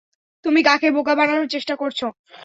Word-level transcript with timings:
তুমি 0.45 0.59
কাকে 0.63 0.87
বোকা 0.91 1.13
বানানোর 1.15 1.47
চেষ্টা 1.47 1.73
করছো? 1.75 2.05